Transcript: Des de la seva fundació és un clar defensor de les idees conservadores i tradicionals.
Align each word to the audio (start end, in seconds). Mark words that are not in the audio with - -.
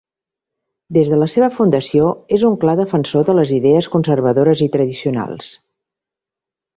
Des 0.97 1.09
de 1.13 1.17
la 1.23 1.25
seva 1.33 1.49
fundació 1.57 2.07
és 2.37 2.45
un 2.49 2.55
clar 2.63 2.75
defensor 2.79 3.27
de 3.27 3.35
les 3.41 3.53
idees 3.57 3.89
conservadores 3.97 4.65
i 4.67 4.69
tradicionals. 4.77 5.51